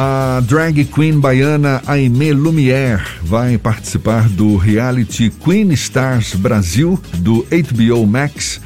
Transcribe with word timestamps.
A 0.00 0.40
drag 0.46 0.84
queen 0.84 1.18
baiana 1.18 1.82
Aimee 1.84 2.32
Lumière 2.32 3.02
vai 3.20 3.58
participar 3.58 4.28
do 4.28 4.56
reality 4.56 5.28
Queen 5.28 5.72
Stars 5.72 6.36
Brasil 6.36 6.96
do 7.14 7.44
HBO 7.50 8.06
Max, 8.06 8.60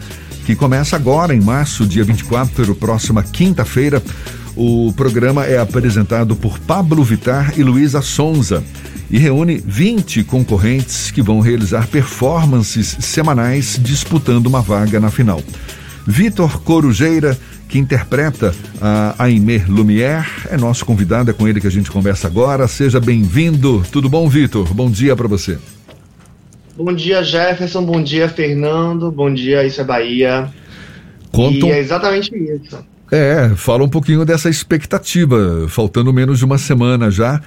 que 0.45 0.55
começa 0.55 0.95
agora 0.95 1.35
em 1.35 1.41
março, 1.41 1.87
dia 1.87 2.05
24, 2.05 2.75
próxima 2.75 3.23
quinta-feira. 3.23 4.03
O 4.55 4.93
programa 4.93 5.47
é 5.47 5.59
apresentado 5.59 6.37
por 6.37 6.59
Pablo 6.59 7.03
Vitar 7.03 7.59
e 7.59 7.63
Luísa 7.63 8.03
Sonza 8.03 8.63
e 9.11 9.17
reúne 9.17 9.57
20 9.57 10.25
concorrentes 10.25 11.11
que 11.11 11.23
vão 11.23 11.41
realizar 11.41 11.87
performances 11.87 12.95
semanais 13.01 13.81
disputando 13.83 14.49
uma 14.49 14.61
vaga 14.61 15.01
na 15.01 15.11
final. 15.11 15.43
Vitor 16.07 16.61
Corujeira 16.61 17.39
que 17.73 17.79
interpreta 17.79 18.55
a 18.83 19.15
Aimee 19.25 19.65
Lumière. 19.67 20.27
É 20.51 20.59
nosso 20.59 20.85
convidado, 20.85 21.31
é 21.31 21.33
com 21.33 21.49
ele 21.49 21.59
que 21.59 21.67
a 21.67 21.71
gente 21.71 21.91
conversa 21.91 22.27
agora. 22.27 22.69
Seja 22.69 23.01
bem-vindo. 23.01 23.83
Tudo 23.91 24.11
bom, 24.11 24.29
Vitor? 24.29 24.75
Bom 24.75 24.91
dia 24.91 25.17
para 25.17 25.27
você. 25.27 25.59
Bom 26.77 26.93
dia, 26.93 27.25
Jefferson. 27.25 27.83
Bom 27.83 28.03
dia, 28.03 28.29
Fernando. 28.29 29.11
Bom 29.11 29.33
dia, 29.33 29.67
Isso 29.67 29.81
é 29.81 29.85
Bahia. 29.85 30.51
Conta 31.33 31.67
E 31.67 31.71
é 31.71 31.79
exatamente 31.79 32.37
isso. 32.37 32.79
É, 33.11 33.51
fala 33.57 33.83
um 33.83 33.89
pouquinho 33.89 34.23
dessa 34.27 34.51
expectativa, 34.51 35.67
faltando 35.67 36.13
menos 36.13 36.41
de 36.41 36.45
uma 36.45 36.59
semana 36.59 37.11
já. 37.11 37.41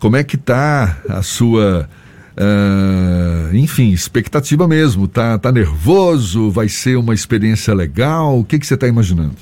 Como 0.00 0.16
é 0.16 0.24
que 0.24 0.36
tá 0.36 0.98
a 1.08 1.22
sua 1.22 1.88
Uh, 2.36 3.54
enfim, 3.54 3.92
expectativa 3.92 4.66
mesmo. 4.66 5.06
Tá, 5.06 5.38
tá 5.38 5.52
nervoso? 5.52 6.50
Vai 6.50 6.68
ser 6.68 6.96
uma 6.96 7.14
experiência 7.14 7.72
legal? 7.72 8.38
O 8.38 8.44
que, 8.44 8.58
que 8.58 8.66
você 8.66 8.74
está 8.74 8.88
imaginando? 8.88 9.36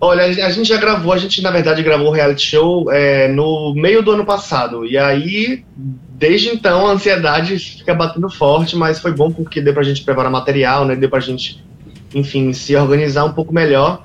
Olha, 0.00 0.24
a 0.24 0.50
gente 0.50 0.68
já 0.68 0.76
gravou, 0.76 1.12
a 1.12 1.18
gente 1.18 1.42
na 1.42 1.50
verdade 1.50 1.82
gravou 1.82 2.08
o 2.08 2.12
reality 2.12 2.46
show 2.46 2.90
é, 2.92 3.26
no 3.26 3.74
meio 3.74 4.00
do 4.00 4.12
ano 4.12 4.24
passado. 4.24 4.86
E 4.86 4.96
aí, 4.96 5.64
desde 5.76 6.50
então, 6.50 6.86
a 6.86 6.92
ansiedade 6.92 7.58
fica 7.58 7.94
batendo 7.94 8.30
forte, 8.30 8.76
mas 8.76 9.00
foi 9.00 9.12
bom 9.12 9.32
porque 9.32 9.60
deu 9.60 9.74
pra 9.74 9.82
gente 9.82 10.04
preparar 10.04 10.30
material, 10.30 10.84
né? 10.84 10.94
Deu 10.94 11.10
pra 11.10 11.18
gente, 11.18 11.64
enfim, 12.14 12.52
se 12.52 12.76
organizar 12.76 13.24
um 13.24 13.32
pouco 13.32 13.52
melhor. 13.52 14.04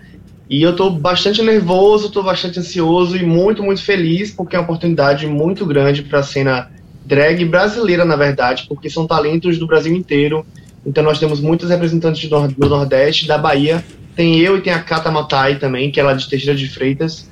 E 0.50 0.62
eu 0.64 0.76
tô 0.76 0.90
bastante 0.90 1.44
nervoso, 1.44 2.12
tô 2.12 2.24
bastante 2.24 2.60
ansioso 2.60 3.16
e 3.16 3.24
muito, 3.24 3.62
muito 3.62 3.84
feliz 3.84 4.32
porque 4.32 4.56
é 4.56 4.60
uma 4.60 4.66
oportunidade 4.66 5.28
muito 5.28 5.64
grande 5.64 6.02
para 6.02 6.20
a 6.20 6.24
cena 6.24 6.72
drag 7.06 7.44
brasileira, 7.46 8.06
na 8.06 8.16
verdade, 8.16 8.66
porque 8.68 8.90
são 8.90 9.06
talentos 9.06 9.58
do 9.58 9.68
Brasil 9.68 9.94
inteiro. 9.94 10.46
Então 10.86 11.04
nós 11.04 11.20
temos 11.20 11.40
muitos 11.40 11.70
representantes 11.70 12.30
do, 12.30 12.70
Nordeste, 12.70 13.28
da 13.28 13.38
Bahia. 13.38 13.84
Tem 14.16 14.40
eu 14.40 14.58
e 14.58 14.62
tem 14.62 14.74
a 14.74 14.80
Cata 14.80 15.10
Matai 15.12 15.58
também, 15.58 15.92
que 15.92 16.00
é 16.00 16.04
lá 16.04 16.14
de 16.14 16.30
Teixeira 16.30 16.58
de 16.58 16.68
Freitas. 16.68 17.30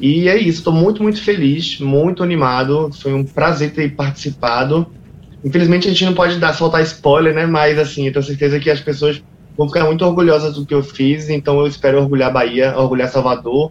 E 0.00 0.28
é 0.28 0.36
isso, 0.36 0.58
estou 0.58 0.72
muito, 0.72 1.02
muito 1.02 1.22
feliz, 1.22 1.78
muito 1.78 2.22
animado. 2.22 2.90
Foi 2.92 3.12
um 3.12 3.24
prazer 3.24 3.72
ter 3.72 3.94
participado. 3.94 4.86
Infelizmente 5.44 5.88
a 5.88 5.90
gente 5.90 6.04
não 6.04 6.14
pode 6.14 6.38
dar, 6.38 6.54
soltar 6.54 6.82
spoiler, 6.82 7.34
né? 7.34 7.46
Mas 7.46 7.78
assim, 7.78 8.06
eu 8.06 8.12
tenho 8.12 8.24
certeza 8.24 8.58
que 8.58 8.70
as 8.70 8.80
pessoas 8.80 9.22
vão 9.56 9.68
ficar 9.68 9.84
muito 9.84 10.04
orgulhosas 10.04 10.54
do 10.54 10.64
que 10.64 10.74
eu 10.74 10.82
fiz. 10.82 11.28
Então 11.28 11.60
eu 11.60 11.66
espero 11.66 12.00
orgulhar 12.00 12.32
Bahia, 12.32 12.76
orgulhar 12.76 13.08
Salvador. 13.08 13.70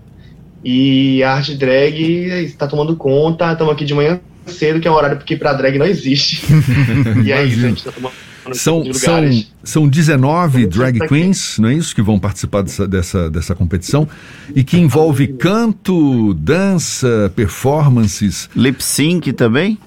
E 0.64 1.24
a 1.24 1.34
arte 1.34 1.56
drag 1.56 2.00
está 2.44 2.68
tomando 2.68 2.96
conta. 2.96 3.52
Estamos 3.52 3.74
aqui 3.74 3.84
de 3.84 3.94
manhã 3.94 4.20
cedo, 4.52 4.80
que 4.80 4.88
é 4.88 4.92
um 4.92 4.94
horário 4.94 5.18
porque 5.18 5.36
pra 5.36 5.54
drag 5.54 5.78
não 5.78 5.86
existe. 5.86 6.44
e 7.26 7.32
é 7.32 7.44
isso, 7.44 7.66
a 7.66 7.70
gente 7.70 7.84
tá 7.84 7.92
tomando. 7.92 8.14
São, 8.54 8.92
são, 8.94 9.44
são 9.64 9.88
19 9.88 10.66
drag 10.66 11.00
queens, 11.08 11.60
não 11.60 11.70
é 11.70 11.76
isso? 11.76 11.94
Que 11.94 12.02
vão 12.02 12.20
participar 12.20 12.64
dessa, 12.64 12.88
dessa, 12.88 13.30
dessa 13.30 13.54
competição 13.56 14.08
e 14.56 14.64
que 14.64 14.78
envolve 14.78 15.28
canto, 15.28 16.34
dança, 16.34 17.32
performances. 17.36 18.50
Lip 18.56 18.84
sync 18.84 19.32
também? 19.34 19.78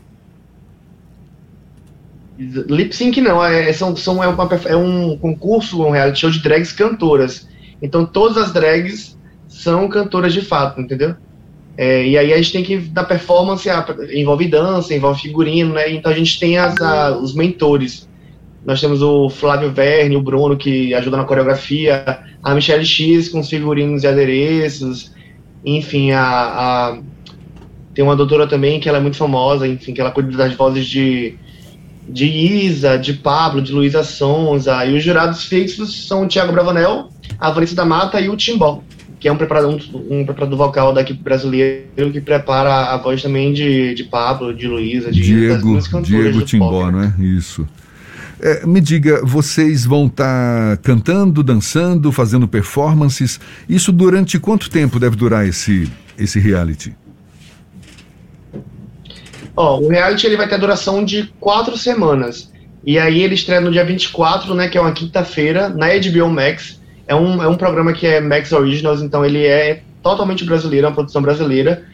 Lip 2.39 2.95
sync 2.95 3.21
não, 3.21 3.45
é, 3.45 3.73
são, 3.73 3.97
são, 3.97 4.23
é, 4.23 4.29
uma, 4.29 4.49
é 4.67 4.77
um 4.77 5.17
concurso, 5.19 5.83
um 5.83 5.91
reality 5.91 6.21
show 6.21 6.31
de 6.31 6.41
drags 6.41 6.73
cantoras. 6.73 7.49
Então 7.83 8.07
todas 8.07 8.37
as 8.37 8.53
drags 8.53 9.19
são 9.49 9.89
cantoras 9.89 10.33
de 10.33 10.43
fato, 10.43 10.81
entendeu? 10.81 11.17
É, 11.77 12.07
e 12.07 12.17
aí 12.17 12.33
a 12.33 12.37
gente 12.37 12.53
tem 12.53 12.63
que 12.63 12.77
dar 12.77 13.05
performance, 13.05 13.69
envolve 14.13 14.47
dança, 14.47 14.95
envolve 14.95 15.21
figurino, 15.21 15.75
né? 15.75 15.91
Então 15.91 16.13
a 16.13 16.15
gente 16.15 16.39
tem 16.39 16.57
as, 16.57 16.81
a, 16.81 17.17
os 17.17 17.35
mentores. 17.35 18.09
Nós 18.65 18.81
temos 18.81 19.03
o 19.03 19.29
Flávio 19.29 19.73
Verne, 19.73 20.17
o 20.17 20.23
Bruno, 20.23 20.57
que 20.57 20.95
ajuda 20.95 21.17
na 21.17 21.25
coreografia, 21.25 22.21
a 22.43 22.55
Michelle 22.55 22.85
X 22.85 23.29
com 23.29 23.41
os 23.41 23.51
figurinos 23.51 24.05
e 24.05 24.07
adereços, 24.07 25.13
enfim, 25.65 26.13
a, 26.13 26.23
a, 26.23 26.99
tem 27.93 28.05
uma 28.05 28.17
doutora 28.17 28.47
também 28.47 28.81
que 28.81 28.89
ela 28.89 28.99
é 28.99 29.01
muito 29.01 29.17
famosa, 29.17 29.67
enfim, 29.67 29.93
que 29.93 30.01
ela 30.01 30.11
cuida 30.11 30.35
das 30.37 30.55
vozes 30.55 30.87
de, 30.87 31.35
de 32.09 32.25
Isa, 32.25 32.97
de 32.97 33.15
Pablo, 33.15 33.61
de 33.61 33.73
Luísa 33.73 34.03
Sonza, 34.03 34.85
e 34.87 34.97
os 34.97 35.03
jurados 35.03 35.45
fixos 35.45 36.07
são 36.07 36.25
o 36.25 36.29
Thiago 36.29 36.53
Bravanel, 36.53 37.11
a 37.39 37.51
Vanessa 37.51 37.75
da 37.75 37.85
Mata 37.85 38.19
e 38.21 38.31
o 38.31 38.37
Timbó 38.37 38.83
que 39.25 39.29
é 39.29 39.33
um 39.33 39.39
preparador, 39.39 39.81
um, 39.95 40.21
um 40.21 40.25
preparador 40.27 40.59
vocal 40.59 40.93
da 40.93 41.01
equipe 41.01 41.23
brasileira 41.23 41.87
que 42.13 42.21
prepara 42.21 42.93
a 42.93 42.99
voz 42.99 43.23
também 43.23 43.55
de, 43.55 43.95
de 43.95 44.05
Pablo, 44.05 44.53
de 44.53 44.69
Luísa, 44.69 45.11
de 45.11 45.23
Diego, 45.23 45.81
Diego 46.03 46.43
Timbó, 46.43 46.91
não 46.91 47.01
é? 47.01 47.15
Isso. 47.19 47.67
É, 48.39 48.67
me 48.67 48.83
diga, 48.83 49.25
vocês 49.25 49.87
vão 49.87 50.09
estar 50.09 50.77
tá 50.77 50.83
cantando, 50.83 51.43
dançando, 51.43 52.13
fazendo 52.13 52.47
performances. 52.47 53.41
Isso 53.67 53.91
durante 53.91 54.39
quanto 54.39 54.69
tempo 54.69 55.01
deve 55.01 55.17
durar 55.17 55.49
esse, 55.49 55.91
esse 56.19 56.39
reality? 56.39 56.95
Ó, 59.57 59.81
o 59.81 59.89
reality 59.89 60.27
ele 60.27 60.37
vai 60.37 60.47
ter 60.47 60.57
a 60.57 60.59
duração 60.59 61.03
de 61.03 61.33
quatro 61.41 61.79
semanas. 61.79 62.53
E 62.85 62.99
aí 62.99 63.23
ele 63.23 63.37
estreia 63.37 63.63
no 63.63 63.73
dia 63.73 63.87
24, 63.87 64.55
né, 64.55 64.69
que 64.69 64.77
é 64.77 64.81
uma 64.83 64.93
quinta-feira, 64.93 65.71
na 65.71 65.87
HBO 65.97 66.29
Max. 66.29 66.79
É 67.07 67.15
um, 67.15 67.43
é 67.43 67.49
um 67.49 67.57
programa 67.57 67.93
que 67.93 68.07
é 68.07 68.21
Max 68.21 68.53
Originals, 68.53 69.03
então 69.03 69.25
ele 69.25 69.45
é 69.45 69.83
totalmente 70.03 70.45
brasileiro, 70.45 70.87
é 70.87 70.89
uma 70.89 70.95
produção 70.95 71.21
brasileira. 71.23 71.85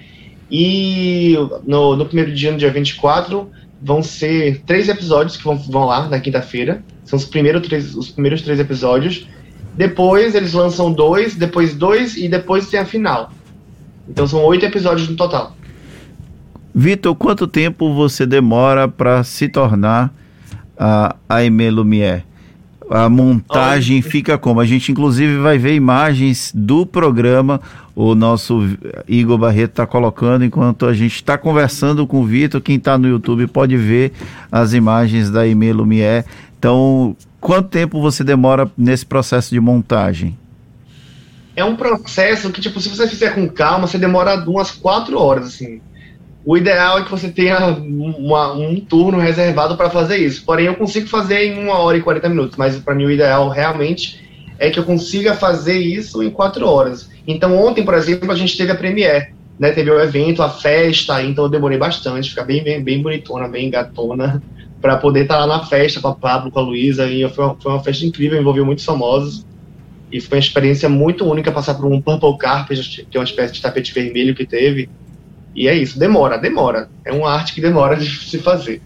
E 0.50 1.37
no, 1.66 1.97
no 1.97 2.06
primeiro 2.06 2.34
dia, 2.34 2.50
no 2.50 2.59
dia 2.59 2.71
24, 2.71 3.48
vão 3.81 4.03
ser 4.03 4.62
três 4.66 4.88
episódios 4.88 5.37
que 5.37 5.44
vão, 5.44 5.56
vão 5.56 5.87
lá 5.87 6.09
na 6.09 6.19
quinta-feira. 6.21 6.82
São 7.04 7.16
os, 7.16 7.25
primeiros 7.25 7.66
três, 7.66 7.94
os 7.94 8.10
primeiros 8.10 8.43
três 8.43 8.59
episódios. 8.59 9.26
Depois 9.75 10.34
eles 10.34 10.53
lançam 10.53 10.93
dois, 10.93 11.34
depois 11.34 11.75
dois 11.75 12.16
e 12.16 12.28
depois 12.28 12.69
tem 12.69 12.81
a 12.81 12.84
final. 12.84 13.32
Então 14.09 14.27
são 14.27 14.42
oito 14.44 14.66
episódios 14.66 15.09
no 15.09 15.16
total. 15.16 15.56
Vitor, 16.75 17.15
quanto 17.16 17.47
tempo 17.47 17.94
você 17.94 18.27
demora 18.27 18.87
para 18.87 19.25
se 19.25 19.48
tornar 19.48 20.12
a 20.78 21.16
Aimee 21.28 21.71
Lumière? 21.71 22.25
A 22.91 23.09
montagem 23.09 24.03
fica 24.03 24.37
como? 24.37 24.61
A 24.61 24.67
gente 24.67 24.91
inclusive 24.91 25.39
vai 25.39 25.56
ver 25.56 25.75
imagens 25.75 26.53
do 26.55 26.84
programa. 26.84 27.61
O 27.95 28.15
nosso 28.17 28.69
Igor 29.06 29.39
Barreto 29.39 29.71
está 29.71 29.87
colocando 29.87 30.45
enquanto 30.45 30.87
a 30.87 30.93
gente 30.93 31.15
está 31.15 31.39
conversando 31.39 32.06
com 32.06 32.21
o 32.21 32.27
Vitor. 32.27 32.61
Quem 32.61 32.77
está 32.77 32.99
no 32.99 33.06
YouTube 33.06 33.47
pode 33.47 33.77
ver 33.77 34.12
as 34.51 34.73
imagens 34.73 35.31
da 35.31 35.47
Emê 35.47 35.73
Lumière. 35.73 36.25
Então, 36.59 37.17
quanto 37.41 37.69
tempo 37.69 38.01
você 38.01 38.25
demora 38.25 38.71
nesse 38.77 39.07
processo 39.07 39.51
de 39.51 39.61
montagem? 39.61 40.37
É 41.55 41.65
um 41.65 41.77
processo 41.77 42.51
que, 42.51 42.61
tipo, 42.61 42.81
se 42.81 42.89
você 42.89 43.07
fizer 43.07 43.34
com 43.34 43.49
calma, 43.49 43.87
você 43.87 43.99
demora 43.99 44.34
umas 44.49 44.71
quatro 44.71 45.19
horas, 45.19 45.47
assim. 45.47 45.81
O 46.50 46.56
ideal 46.56 46.99
é 46.99 47.05
que 47.05 47.11
você 47.12 47.28
tenha 47.28 47.65
uma, 47.69 48.53
um 48.55 48.81
turno 48.81 49.21
reservado 49.21 49.77
para 49.77 49.88
fazer 49.88 50.16
isso. 50.16 50.44
Porém, 50.44 50.66
eu 50.66 50.75
consigo 50.75 51.06
fazer 51.06 51.44
em 51.44 51.62
uma 51.62 51.78
hora 51.78 51.97
e 51.97 52.03
40 52.03 52.28
minutos, 52.28 52.56
mas 52.56 52.77
para 52.77 52.93
mim 52.93 53.05
o 53.05 53.11
ideal 53.12 53.49
realmente 53.49 54.21
é 54.59 54.69
que 54.69 54.77
eu 54.77 54.83
consiga 54.83 55.37
fazer 55.37 55.78
isso 55.78 56.21
em 56.25 56.28
quatro 56.28 56.66
horas. 56.66 57.09
Então, 57.25 57.56
ontem, 57.56 57.84
por 57.84 57.94
exemplo, 57.94 58.33
a 58.33 58.34
gente 58.34 58.59
teve 58.59 58.72
a 58.72 58.75
premiere, 58.75 59.33
né? 59.60 59.71
Teve 59.71 59.93
o 59.93 60.00
evento, 60.00 60.42
a 60.42 60.48
festa, 60.48 61.22
então 61.22 61.45
eu 61.45 61.48
demorei 61.48 61.78
bastante, 61.78 62.30
ficar 62.30 62.42
bem, 62.42 62.65
bem, 62.65 62.83
bem 62.83 63.01
bonitona, 63.01 63.47
bem 63.47 63.71
gatona, 63.71 64.42
para 64.83 64.97
poder 64.97 65.22
estar 65.22 65.39
tá 65.39 65.45
lá 65.45 65.59
na 65.59 65.66
festa 65.66 66.01
com 66.01 66.09
a 66.09 66.16
Pablo, 66.16 66.51
com 66.51 66.59
a 66.59 66.63
Luísa. 66.63 67.07
E 67.07 67.28
foi 67.28 67.45
uma, 67.45 67.54
foi 67.60 67.71
uma 67.71 67.80
festa 67.80 68.04
incrível, 68.04 68.41
envolveu 68.41 68.66
muitos 68.66 68.84
famosos. 68.84 69.47
E 70.10 70.21
foi 70.21 70.39
uma 70.39 70.45
experiência 70.45 70.89
muito 70.89 71.25
única 71.25 71.53
passar 71.53 71.75
por 71.75 71.86
um 71.86 72.03
Purple 72.03 72.36
Carpet, 72.39 73.07
que 73.09 73.16
é 73.16 73.21
uma 73.21 73.25
espécie 73.25 73.53
de 73.53 73.63
tapete 73.63 73.95
vermelho 73.95 74.34
que 74.34 74.45
teve 74.45 74.91
e 75.55 75.69
é 75.69 75.77
isso, 75.77 75.99
demora, 75.99 76.39
demora. 76.39 76.89
É 77.05 77.13
uma 77.13 77.31
arte 77.31 77.55
que 77.55 77.61
demora 77.61 77.97
de 77.97 78.09
se 78.09 78.39
fazer. 78.39 78.81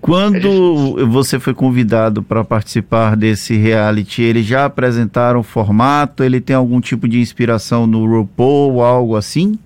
Quando 0.00 1.00
é 1.00 1.04
você 1.04 1.40
foi 1.40 1.54
convidado 1.54 2.22
para 2.22 2.44
participar 2.44 3.16
desse 3.16 3.56
reality, 3.56 4.20
eles 4.20 4.44
já 4.44 4.66
apresentaram 4.66 5.40
o 5.40 5.42
formato? 5.42 6.22
Ele 6.22 6.42
tem 6.42 6.54
algum 6.54 6.78
tipo 6.78 7.08
de 7.08 7.18
inspiração 7.18 7.86
no 7.86 8.04
RuPaul, 8.04 8.82
algo 8.82 9.16
assim? 9.16 9.58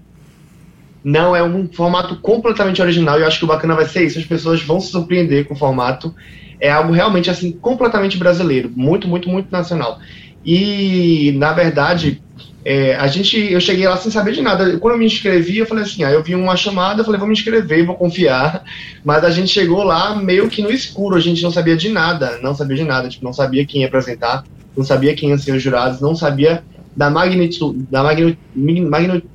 Não, 1.02 1.34
é 1.34 1.42
um 1.42 1.68
formato 1.72 2.16
completamente 2.20 2.80
original 2.80 3.18
e 3.18 3.22
eu 3.22 3.26
acho 3.26 3.40
que 3.40 3.44
o 3.44 3.48
bacana 3.48 3.74
vai 3.74 3.86
ser 3.86 4.04
isso. 4.04 4.18
As 4.18 4.24
pessoas 4.24 4.62
vão 4.62 4.78
se 4.78 4.92
surpreender 4.92 5.44
com 5.44 5.54
o 5.54 5.56
formato. 5.56 6.14
É 6.60 6.70
algo 6.70 6.92
realmente 6.92 7.28
assim 7.28 7.50
completamente 7.50 8.16
brasileiro, 8.16 8.70
muito, 8.76 9.08
muito, 9.08 9.28
muito 9.28 9.50
nacional. 9.50 9.98
E 10.44 11.34
na 11.36 11.52
verdade, 11.52 12.22
é, 12.64 12.96
a 12.96 13.06
gente, 13.06 13.38
eu 13.38 13.60
cheguei 13.60 13.86
lá 13.86 13.96
sem 13.96 14.10
saber 14.10 14.32
de 14.32 14.42
nada. 14.42 14.78
Quando 14.78 14.94
eu 14.94 14.98
me 14.98 15.06
inscrevi, 15.06 15.58
eu 15.58 15.66
falei 15.66 15.84
assim, 15.84 16.02
aí 16.04 16.14
eu 16.14 16.22
vi 16.22 16.34
uma 16.34 16.56
chamada, 16.56 17.00
eu 17.00 17.04
falei, 17.04 17.18
vou 17.18 17.28
me 17.28 17.32
inscrever, 17.32 17.86
vou 17.86 17.94
confiar. 17.94 18.64
Mas 19.04 19.24
a 19.24 19.30
gente 19.30 19.48
chegou 19.48 19.82
lá 19.82 20.16
meio 20.16 20.48
que 20.48 20.62
no 20.62 20.70
escuro, 20.70 21.16
a 21.16 21.20
gente 21.20 21.42
não 21.42 21.50
sabia 21.50 21.76
de 21.76 21.88
nada, 21.88 22.38
não 22.42 22.54
sabia 22.54 22.76
de 22.76 22.84
nada, 22.84 23.08
tipo, 23.08 23.24
não 23.24 23.32
sabia 23.32 23.64
quem 23.64 23.82
ia 23.82 23.86
apresentar, 23.86 24.44
não 24.76 24.84
sabia 24.84 25.14
quem 25.14 25.30
iam 25.30 25.38
ser 25.38 25.52
os 25.52 25.62
jurados, 25.62 26.00
não 26.00 26.14
sabia 26.14 26.62
da 26.96 27.08
magnitude, 27.08 27.86
da 27.88 28.02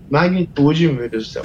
magnitude, 0.10 0.88
meu 0.90 1.10
Deus 1.10 1.28
do 1.28 1.31
céu. 1.31 1.44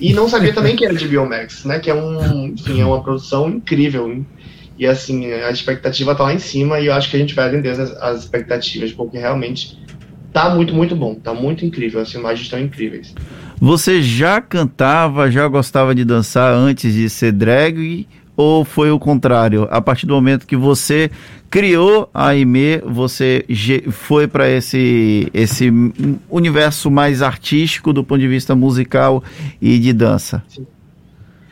E 0.00 0.12
não 0.14 0.28
sabia 0.28 0.54
também 0.54 0.76
que 0.76 0.84
era 0.84 0.94
de 0.94 1.08
Biomax, 1.08 1.64
né? 1.64 1.80
Que 1.80 1.90
é 1.90 1.94
um, 1.94 2.46
enfim, 2.46 2.80
é 2.80 2.86
uma 2.86 3.02
produção 3.02 3.48
incrível. 3.48 4.24
E 4.78 4.86
assim, 4.86 5.32
a 5.32 5.50
expectativa 5.50 6.14
tá 6.14 6.22
lá 6.22 6.34
em 6.34 6.38
cima 6.38 6.78
e 6.78 6.86
eu 6.86 6.94
acho 6.94 7.10
que 7.10 7.16
a 7.16 7.18
gente 7.18 7.34
vai 7.34 7.48
atender 7.48 7.70
as, 7.70 7.90
as 8.00 8.20
expectativas, 8.20 8.92
porque 8.92 9.18
realmente 9.18 9.76
tá 10.36 10.50
muito, 10.50 10.74
muito 10.74 10.94
bom, 10.94 11.14
tá 11.14 11.32
muito 11.32 11.64
incrível, 11.64 11.98
as 11.98 12.12
imagens 12.12 12.42
estão 12.42 12.60
incríveis. 12.60 13.14
Você 13.58 14.02
já 14.02 14.38
cantava, 14.38 15.30
já 15.30 15.48
gostava 15.48 15.94
de 15.94 16.04
dançar 16.04 16.52
antes 16.52 16.92
de 16.92 17.08
ser 17.08 17.32
drag 17.32 18.06
ou 18.36 18.62
foi 18.62 18.90
o 18.90 18.98
contrário? 18.98 19.66
A 19.70 19.80
partir 19.80 20.04
do 20.04 20.12
momento 20.12 20.46
que 20.46 20.54
você 20.54 21.10
criou 21.48 22.10
a 22.12 22.26
Aimee, 22.28 22.82
você 22.84 23.46
foi 23.90 24.28
para 24.28 24.46
esse, 24.46 25.30
esse 25.32 25.72
universo 26.28 26.90
mais 26.90 27.22
artístico 27.22 27.90
do 27.90 28.04
ponto 28.04 28.20
de 28.20 28.28
vista 28.28 28.54
musical 28.54 29.24
e 29.58 29.78
de 29.78 29.94
dança? 29.94 30.44
Sim. 30.50 30.66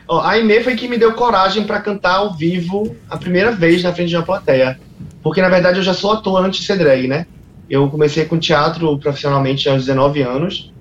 Oh, 0.07 0.17
a 0.17 0.33
Aimee 0.33 0.61
foi 0.61 0.75
que 0.75 0.87
me 0.87 0.99
deu 0.99 1.11
coragem 1.13 1.63
para 1.63 1.81
cantar 1.81 2.17
ao 2.17 2.35
vivo 2.35 2.95
a 3.09 3.17
primeira 3.17 3.51
vez 3.51 3.81
na 3.81 3.91
frente 3.91 4.09
de 4.09 4.15
uma 4.15 4.21
plateia. 4.21 4.79
Porque 5.23 5.41
na 5.41 5.49
verdade 5.49 5.79
eu 5.79 5.83
já 5.83 5.95
sou 5.95 6.11
ator 6.11 6.45
antes 6.45 6.59
de 6.59 6.67
ser 6.67 6.77
drag, 6.77 7.07
né? 7.07 7.25
Eu 7.69 7.89
comecei 7.89 8.25
com 8.25 8.37
teatro 8.37 8.97
profissionalmente 8.99 9.67
aos 9.67 9.85
19 9.85 10.21
anos. 10.21 10.73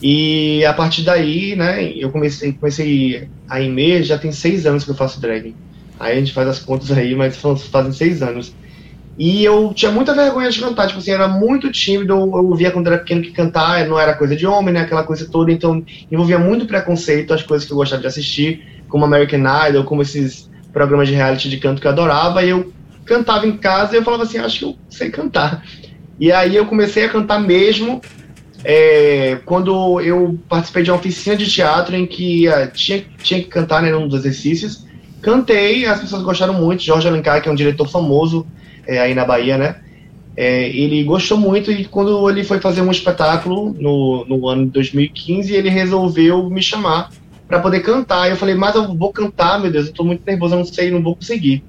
E 0.00 0.64
a 0.64 0.72
partir 0.72 1.02
daí, 1.02 1.56
né, 1.56 1.92
eu 1.92 2.10
comecei, 2.10 2.52
comecei 2.52 3.28
a 3.48 3.60
IME, 3.60 4.02
já 4.02 4.16
tem 4.16 4.30
seis 4.30 4.64
anos 4.64 4.84
que 4.84 4.90
eu 4.90 4.94
faço 4.94 5.20
drag. 5.20 5.54
Aí 5.98 6.16
a 6.16 6.20
gente 6.20 6.32
faz 6.32 6.48
as 6.48 6.58
contas 6.60 6.92
aí, 6.92 7.14
mas 7.14 7.36
fazem 7.36 7.92
seis 7.92 8.22
anos. 8.22 8.54
E 9.18 9.44
eu 9.44 9.72
tinha 9.74 9.90
muita 9.90 10.14
vergonha 10.14 10.48
de 10.48 10.60
cantar, 10.60 10.86
tipo 10.86 11.00
assim, 11.00 11.10
era 11.10 11.26
muito 11.26 11.72
tímido, 11.72 12.12
eu 12.12 12.54
via 12.54 12.70
quando 12.70 12.86
era 12.86 12.98
pequeno 12.98 13.20
que 13.20 13.32
cantar 13.32 13.84
não 13.88 13.98
era 13.98 14.14
coisa 14.14 14.36
de 14.36 14.46
homem, 14.46 14.72
né, 14.72 14.82
aquela 14.82 15.02
coisa 15.02 15.28
toda, 15.28 15.50
então 15.50 15.84
envolvia 16.08 16.38
muito 16.38 16.66
preconceito 16.66 17.34
as 17.34 17.42
coisas 17.42 17.66
que 17.66 17.72
eu 17.72 17.76
gostava 17.76 18.00
de 18.00 18.06
assistir, 18.06 18.84
como 18.88 19.04
American 19.04 19.42
Idol, 19.68 19.82
como 19.82 20.02
esses 20.02 20.48
programas 20.72 21.08
de 21.08 21.14
reality 21.14 21.48
de 21.48 21.56
canto 21.56 21.80
que 21.80 21.88
eu 21.88 21.90
adorava, 21.90 22.44
e 22.44 22.50
eu 22.50 22.72
cantava 23.04 23.44
em 23.44 23.56
casa 23.56 23.94
e 23.94 23.98
eu 23.98 24.04
falava 24.04 24.22
assim, 24.22 24.38
acho 24.38 24.60
que 24.60 24.64
eu 24.66 24.76
sei 24.88 25.10
cantar. 25.10 25.64
E 26.20 26.32
aí 26.32 26.56
eu 26.56 26.66
comecei 26.66 27.04
a 27.04 27.08
cantar 27.08 27.40
mesmo 27.40 28.00
é, 28.64 29.38
quando 29.44 30.00
eu 30.00 30.38
participei 30.48 30.82
de 30.82 30.90
uma 30.90 30.98
oficina 30.98 31.36
de 31.36 31.48
teatro 31.48 31.94
em 31.94 32.06
que 32.06 32.48
uh, 32.48 32.70
tinha, 32.72 33.04
tinha 33.22 33.40
que 33.40 33.48
cantar 33.48 33.82
né, 33.82 33.90
num 33.90 34.08
dos 34.08 34.20
exercícios. 34.20 34.84
Cantei, 35.22 35.86
as 35.86 36.00
pessoas 36.00 36.22
gostaram 36.22 36.54
muito. 36.54 36.82
Jorge 36.82 37.06
Alencar, 37.06 37.40
que 37.40 37.48
é 37.48 37.52
um 37.52 37.56
diretor 37.56 37.88
famoso 37.88 38.46
é, 38.86 38.98
aí 38.98 39.14
na 39.14 39.24
Bahia, 39.24 39.56
né? 39.56 39.76
É, 40.36 40.68
ele 40.68 41.02
gostou 41.02 41.36
muito 41.36 41.70
e 41.72 41.84
quando 41.84 42.30
ele 42.30 42.44
foi 42.44 42.60
fazer 42.60 42.80
um 42.80 42.92
espetáculo 42.92 43.74
no, 43.78 44.24
no 44.24 44.48
ano 44.48 44.66
de 44.66 44.70
2015, 44.70 45.52
ele 45.52 45.68
resolveu 45.68 46.48
me 46.48 46.62
chamar 46.62 47.10
para 47.48 47.58
poder 47.58 47.80
cantar. 47.80 48.30
Eu 48.30 48.36
falei, 48.36 48.54
mas 48.54 48.74
eu 48.76 48.94
vou 48.94 49.12
cantar, 49.12 49.60
meu 49.60 49.70
Deus, 49.70 49.88
eu 49.88 49.92
tô 49.92 50.04
muito 50.04 50.22
nervoso, 50.24 50.54
eu 50.54 50.58
não 50.58 50.64
sei, 50.64 50.90
não 50.90 51.02
vou 51.02 51.16
conseguir. 51.16 51.64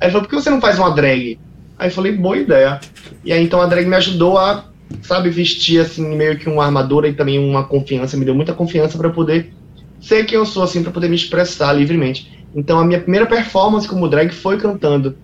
Aí 0.00 0.06
ele 0.06 0.12
falou, 0.12 0.26
por 0.26 0.30
que 0.30 0.42
você 0.42 0.48
não 0.48 0.60
faz 0.60 0.78
uma 0.78 0.90
drag? 0.90 1.38
Aí 1.78 1.90
falei, 1.90 2.12
boa 2.12 2.36
ideia. 2.36 2.80
E 3.24 3.32
aí 3.32 3.42
então 3.42 3.60
a 3.60 3.66
drag 3.66 3.86
me 3.86 3.96
ajudou 3.96 4.38
a, 4.38 4.64
sabe, 5.02 5.30
vestir 5.30 5.80
assim, 5.80 6.14
meio 6.16 6.38
que 6.38 6.48
uma 6.48 6.64
armadura 6.64 7.08
e 7.08 7.14
também 7.14 7.38
uma 7.38 7.64
confiança, 7.64 8.16
me 8.16 8.24
deu 8.24 8.34
muita 8.34 8.52
confiança 8.52 8.96
para 8.96 9.10
poder 9.10 9.52
ser 10.00 10.24
quem 10.24 10.36
eu 10.36 10.46
sou, 10.46 10.62
assim, 10.62 10.82
para 10.82 10.92
poder 10.92 11.08
me 11.08 11.16
expressar 11.16 11.72
livremente. 11.72 12.44
Então 12.54 12.78
a 12.78 12.84
minha 12.84 13.00
primeira 13.00 13.26
performance 13.26 13.88
como 13.88 14.08
drag 14.08 14.32
foi 14.32 14.58
cantando. 14.58 15.16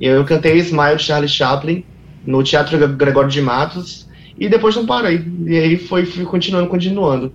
Eu, 0.00 0.16
eu 0.16 0.24
cantei 0.24 0.56
Smile 0.58 0.96
de 0.96 1.04
Charlie 1.04 1.28
Chaplin 1.28 1.84
no 2.24 2.42
Teatro 2.42 2.76
Gregório 2.88 3.30
de 3.30 3.40
Matos 3.40 4.06
e 4.38 4.48
depois 4.48 4.76
não 4.76 4.86
parei. 4.86 5.24
E 5.46 5.58
aí 5.58 5.76
foi, 5.76 6.04
fui 6.04 6.24
continuando, 6.24 6.68
continuando. 6.68 7.32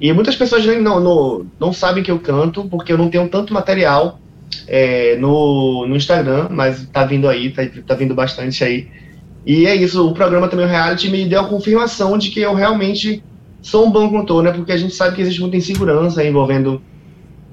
E 0.00 0.12
muitas 0.12 0.36
pessoas 0.36 0.64
nem, 0.64 0.80
não, 0.80 1.00
não, 1.00 1.46
não 1.58 1.72
sabem 1.72 2.02
que 2.02 2.10
eu 2.10 2.18
canto 2.18 2.64
porque 2.64 2.92
eu 2.92 2.98
não 2.98 3.08
tenho 3.08 3.28
tanto 3.28 3.52
material 3.52 4.20
é, 4.66 5.16
no, 5.16 5.86
no 5.86 5.96
Instagram, 5.96 6.48
mas 6.50 6.86
tá 6.86 7.04
vindo 7.04 7.28
aí, 7.28 7.50
tá, 7.50 7.62
tá 7.86 7.94
vindo 7.94 8.14
bastante 8.14 8.62
aí. 8.64 8.88
E 9.46 9.66
é 9.66 9.74
isso, 9.74 10.06
o 10.06 10.14
programa 10.14 10.48
também, 10.48 10.64
o 10.64 10.68
reality, 10.68 11.10
me 11.10 11.24
deu 11.26 11.40
a 11.40 11.48
confirmação 11.48 12.16
de 12.16 12.30
que 12.30 12.40
eu 12.40 12.54
realmente 12.54 13.22
sou 13.60 13.86
um 13.86 13.90
bom 13.90 14.10
cantor, 14.10 14.42
né? 14.42 14.52
Porque 14.52 14.72
a 14.72 14.76
gente 14.76 14.94
sabe 14.94 15.16
que 15.16 15.22
existe 15.22 15.40
muita 15.40 15.56
insegurança 15.56 16.24
envolvendo 16.24 16.82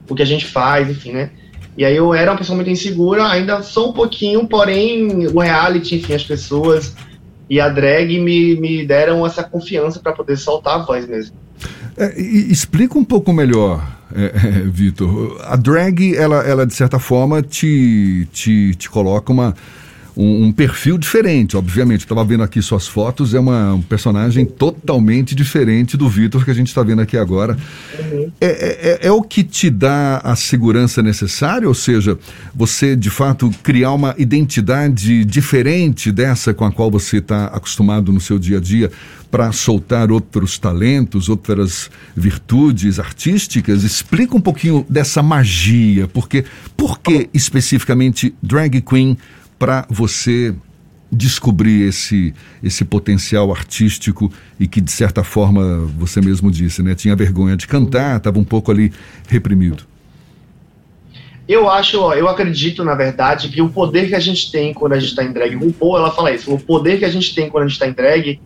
o 0.09 0.15
que 0.15 0.21
a 0.21 0.25
gente 0.25 0.45
faz, 0.45 0.89
enfim, 0.89 1.11
né? 1.11 1.31
E 1.77 1.85
aí 1.85 1.95
eu 1.95 2.13
era 2.13 2.31
uma 2.31 2.37
pessoa 2.37 2.55
muito 2.55 2.69
insegura, 2.69 3.27
ainda 3.27 3.61
sou 3.61 3.89
um 3.89 3.93
pouquinho, 3.93 4.47
porém 4.47 5.27
o 5.27 5.39
reality, 5.39 5.95
enfim, 5.95 6.13
as 6.13 6.23
pessoas 6.23 6.95
e 7.49 7.59
a 7.59 7.67
drag 7.69 8.19
me, 8.19 8.55
me 8.55 8.85
deram 8.85 9.25
essa 9.25 9.43
confiança 9.43 9.99
para 9.99 10.13
poder 10.13 10.37
soltar 10.37 10.75
a 10.75 10.83
voz 10.83 11.07
mesmo. 11.07 11.35
É, 11.97 12.19
explica 12.19 12.97
um 12.97 13.03
pouco 13.03 13.33
melhor, 13.33 13.85
é, 14.13 14.23
é, 14.23 14.51
Vitor. 14.65 15.39
A 15.43 15.55
drag, 15.55 16.15
ela, 16.15 16.43
ela 16.43 16.65
de 16.65 16.73
certa 16.73 16.99
forma 16.99 17.41
te, 17.41 18.27
te, 18.31 18.75
te 18.75 18.89
coloca 18.89 19.31
uma, 19.31 19.55
um, 20.15 20.45
um 20.45 20.51
perfil 20.51 20.97
diferente, 20.97 21.55
obviamente. 21.55 22.01
Estava 22.01 22.23
vendo 22.23 22.43
aqui 22.43 22.61
suas 22.61 22.87
fotos, 22.87 23.33
é 23.33 23.39
uma, 23.39 23.73
um 23.73 23.81
personagem 23.81 24.45
totalmente 24.45 25.33
diferente 25.35 25.97
do 25.97 26.09
Vitor 26.09 26.43
que 26.43 26.51
a 26.51 26.53
gente 26.53 26.67
está 26.67 26.83
vendo 26.83 27.01
aqui 27.01 27.17
agora. 27.17 27.57
Uhum. 27.99 28.31
É, 28.39 28.47
é, 28.47 29.07
é, 29.07 29.11
o 29.11 29.21
que 29.21 29.43
te 29.43 29.69
dá 29.69 30.17
a 30.23 30.35
segurança 30.35 31.01
necessária? 31.01 31.67
Ou 31.67 31.73
seja, 31.73 32.17
você 32.53 32.95
de 32.95 33.09
fato 33.09 33.51
criar 33.63 33.91
uma 33.93 34.15
identidade 34.17 35.23
diferente 35.25 36.11
dessa 36.11 36.53
com 36.53 36.65
a 36.65 36.71
qual 36.71 36.91
você 36.91 37.17
está 37.17 37.45
acostumado 37.45 38.11
no 38.11 38.19
seu 38.19 38.37
dia 38.37 38.57
a 38.57 38.61
dia 38.61 38.91
para 39.29 39.51
soltar 39.53 40.11
outros 40.11 40.57
talentos, 40.57 41.29
outras 41.29 41.89
virtudes 42.15 42.99
artísticas? 42.99 43.83
Explica 43.83 44.35
um 44.35 44.41
pouquinho 44.41 44.85
dessa 44.89 45.23
magia, 45.23 46.07
porque 46.07 46.43
por 46.75 46.99
que 46.99 47.29
especificamente 47.33 48.35
drag 48.43 48.81
queen? 48.81 49.17
Para 49.61 49.85
você 49.87 50.55
descobrir 51.11 51.83
esse, 51.83 52.33
esse 52.63 52.83
potencial 52.83 53.51
artístico 53.51 54.33
e 54.59 54.67
que, 54.67 54.81
de 54.81 54.89
certa 54.89 55.23
forma, 55.23 55.85
você 55.99 56.19
mesmo 56.19 56.49
disse, 56.49 56.81
né? 56.81 56.95
Tinha 56.95 57.15
vergonha 57.15 57.55
de 57.55 57.67
cantar, 57.67 58.17
estava 58.17 58.39
um 58.39 58.43
pouco 58.43 58.71
ali 58.71 58.91
reprimido. 59.29 59.83
Eu 61.47 61.69
acho, 61.69 61.97
eu 62.13 62.27
acredito, 62.27 62.83
na 62.83 62.95
verdade, 62.95 63.49
que 63.49 63.61
o 63.61 63.69
poder 63.69 64.07
que 64.07 64.15
a 64.15 64.19
gente 64.19 64.51
tem 64.51 64.73
quando 64.73 64.93
a 64.93 64.99
gente 64.99 65.09
está 65.09 65.23
em 65.23 65.31
drag, 65.31 65.55
o 65.57 65.71
Paul, 65.71 65.95
ela 65.95 66.09
fala 66.09 66.33
isso, 66.33 66.51
o 66.51 66.59
poder 66.59 66.97
que 66.97 67.05
a 67.05 67.09
gente 67.09 67.35
tem 67.35 67.47
quando 67.47 67.65
a 67.65 67.67
gente 67.67 67.75
está 67.75 67.87
em 67.87 67.93
drag 67.93 68.41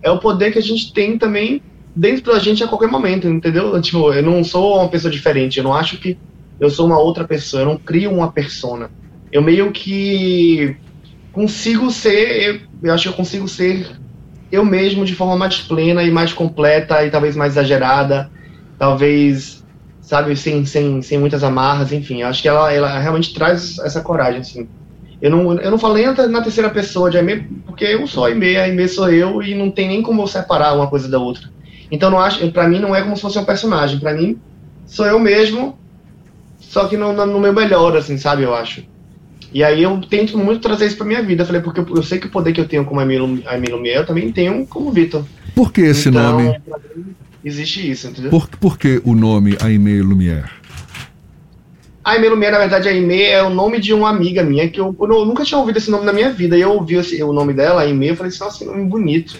é 0.00 0.12
o 0.12 0.18
poder 0.20 0.52
que 0.52 0.60
a 0.60 0.62
gente 0.62 0.92
tem 0.92 1.18
também 1.18 1.60
dentro 1.96 2.32
da 2.32 2.38
gente 2.38 2.62
a 2.62 2.68
qualquer 2.68 2.88
momento, 2.88 3.26
entendeu? 3.26 3.80
Tipo, 3.82 4.12
eu 4.12 4.22
não 4.22 4.44
sou 4.44 4.78
uma 4.78 4.88
pessoa 4.88 5.10
diferente, 5.10 5.58
eu 5.58 5.64
não 5.64 5.74
acho 5.74 5.98
que 5.98 6.16
eu 6.60 6.70
sou 6.70 6.86
uma 6.86 7.00
outra 7.00 7.24
pessoa, 7.24 7.62
eu 7.62 7.66
não 7.66 7.76
crio 7.76 8.12
uma 8.12 8.30
persona 8.30 8.88
eu 9.32 9.42
meio 9.42 9.72
que 9.72 10.76
consigo 11.32 11.90
ser, 11.90 12.42
eu, 12.42 12.60
eu 12.82 12.94
acho 12.94 13.04
que 13.04 13.08
eu 13.08 13.14
consigo 13.14 13.48
ser 13.48 13.86
eu 14.52 14.64
mesmo 14.64 15.06
de 15.06 15.14
forma 15.14 15.34
mais 15.34 15.62
plena 15.62 16.02
e 16.02 16.10
mais 16.10 16.34
completa 16.34 17.04
e 17.04 17.10
talvez 17.10 17.34
mais 17.34 17.54
exagerada, 17.54 18.30
talvez, 18.78 19.64
sabe, 20.02 20.36
sem, 20.36 20.66
sem, 20.66 21.00
sem 21.00 21.18
muitas 21.18 21.42
amarras, 21.42 21.90
enfim, 21.90 22.20
eu 22.20 22.28
acho 22.28 22.42
que 22.42 22.48
ela, 22.48 22.70
ela 22.70 22.98
realmente 22.98 23.32
traz 23.32 23.78
essa 23.78 24.02
coragem, 24.02 24.42
assim. 24.42 24.68
Eu 25.22 25.30
não, 25.30 25.54
eu 25.54 25.70
não 25.70 25.78
falei 25.78 26.04
na 26.04 26.42
terceira 26.42 26.68
pessoa 26.68 27.08
de 27.08 27.16
Aimee, 27.16 27.46
porque 27.64 27.84
eu 27.84 28.06
sou 28.06 28.26
Aimee, 28.26 28.58
Aimee 28.58 28.88
sou 28.88 29.08
eu 29.10 29.42
e 29.42 29.54
não 29.54 29.70
tem 29.70 29.88
nem 29.88 30.02
como 30.02 30.20
eu 30.20 30.26
separar 30.26 30.74
uma 30.74 30.88
coisa 30.88 31.08
da 31.08 31.18
outra. 31.18 31.48
Então 31.90 32.10
não 32.10 32.18
acho, 32.18 32.50
para 32.50 32.68
mim 32.68 32.78
não 32.78 32.94
é 32.94 33.00
como 33.00 33.16
se 33.16 33.22
fosse 33.22 33.38
um 33.38 33.44
personagem, 33.44 33.98
para 33.98 34.12
mim 34.12 34.38
sou 34.84 35.06
eu 35.06 35.18
mesmo, 35.18 35.78
só 36.58 36.88
que 36.88 36.96
no, 36.96 37.12
no 37.12 37.40
meu 37.40 37.52
melhor, 37.52 37.96
assim, 37.96 38.18
sabe, 38.18 38.42
eu 38.42 38.54
acho. 38.54 38.82
E 39.54 39.62
aí 39.62 39.82
eu 39.82 40.00
tento 40.00 40.38
muito 40.38 40.60
trazer 40.60 40.86
isso 40.86 40.96
pra 40.96 41.06
minha 41.06 41.22
vida. 41.22 41.42
Eu 41.42 41.46
falei, 41.46 41.60
porque 41.60 41.80
eu, 41.80 42.02
sei 42.02 42.18
que 42.18 42.26
o 42.26 42.30
poder 42.30 42.52
que 42.52 42.60
eu 42.60 42.68
tenho 42.68 42.84
como 42.84 43.00
a 43.00 43.04
Emílio 43.04 43.78
Miel, 43.80 44.00
eu 44.00 44.06
também 44.06 44.32
tenho 44.32 44.66
como 44.66 44.90
Vitor. 44.90 45.24
Por 45.54 45.72
que 45.72 45.82
esse 45.82 46.08
então, 46.08 46.40
nome? 46.40 46.60
Existe 47.44 47.90
isso, 47.90 48.08
entendeu? 48.08 48.30
Por, 48.30 48.48
por 48.48 48.78
que 48.78 49.02
o 49.04 49.14
nome 49.14 49.56
Aimee 49.60 50.00
Lumière? 50.00 50.48
Aimee 52.04 52.30
Lumière, 52.30 52.52
na 52.52 52.58
verdade, 52.58 52.88
Aimee 52.88 53.24
é 53.24 53.42
o 53.42 53.50
nome 53.50 53.78
de 53.78 53.92
uma 53.92 54.08
amiga 54.08 54.42
minha, 54.42 54.68
que 54.68 54.80
eu, 54.80 54.96
eu, 54.98 55.24
nunca 55.26 55.44
tinha 55.44 55.58
ouvido 55.58 55.76
esse 55.76 55.90
nome 55.90 56.04
na 56.04 56.12
minha 56.12 56.30
vida. 56.30 56.56
E 56.56 56.60
eu 56.60 56.72
ouvi 56.72 56.94
esse, 56.94 57.22
o 57.22 57.32
nome 57.32 57.52
dela, 57.52 57.82
Aimee, 57.82 58.10
eu 58.10 58.16
falei 58.16 58.30
assim, 58.30 58.42
nossa, 58.42 58.58
que 58.58 58.64
nome 58.64 58.84
bonito. 58.84 59.38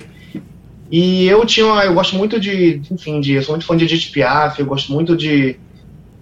E 0.91 1.27
eu 1.27 1.47
tinha, 1.47 1.67
eu 1.85 1.95
gosto 1.95 2.17
muito 2.17 2.39
de, 2.39 2.83
enfim, 2.91 3.21
de, 3.21 3.33
eu 3.33 3.43
sou 3.43 3.55
muito 3.55 3.67
fã 3.67 3.75
de 3.77 3.85
Edith 3.85 4.13
Piaf, 4.13 4.61
eu 4.61 4.67
gosto 4.67 4.93
muito 4.93 5.17
de 5.17 5.57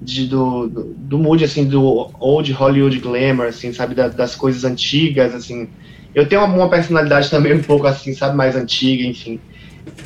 de, 0.00 0.26
do, 0.26 0.66
do, 0.66 0.84
do 0.96 1.18
mood, 1.18 1.44
assim, 1.44 1.64
do 1.64 2.10
old 2.18 2.52
Hollywood 2.52 2.98
glamour, 2.98 3.46
assim, 3.46 3.72
sabe, 3.72 3.94
da, 3.94 4.08
das 4.08 4.34
coisas 4.34 4.64
antigas, 4.64 5.34
assim. 5.34 5.68
Eu 6.14 6.26
tenho 6.26 6.42
uma, 6.42 6.54
uma 6.54 6.68
personalidade 6.70 7.30
também 7.30 7.54
um 7.54 7.62
pouco 7.62 7.86
assim, 7.86 8.14
sabe, 8.14 8.36
mais 8.36 8.56
antiga, 8.56 9.04
enfim. 9.04 9.38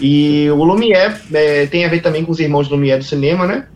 E 0.01 0.49
o 0.51 0.65
Lumière 0.65 1.15
é, 1.33 1.67
tem 1.67 1.85
a 1.85 1.89
ver 1.89 2.01
também 2.01 2.25
com 2.25 2.33
os 2.33 2.41
irmãos 2.41 2.69
Lumière 2.69 2.99
do 2.99 3.05
cinema, 3.05 3.47
né? 3.47 3.67